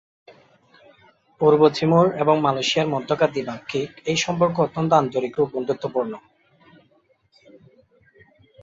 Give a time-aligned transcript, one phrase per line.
[1.41, 6.13] পূর্ব Timor এবং মালয়েশিয়ার মধ্যকার দ্বিপাক্ষিক এই সম্পর্ক অত্যন্ত আন্তরিক এবং বন্ধুত্বপূর্ণ।